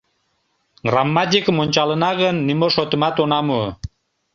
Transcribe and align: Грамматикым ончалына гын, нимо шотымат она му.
Грамматикым 0.89 1.57
ончалына 1.63 2.11
гын, 2.21 2.35
нимо 2.47 2.67
шотымат 2.75 3.15
она 3.23 3.39
му. 3.47 3.61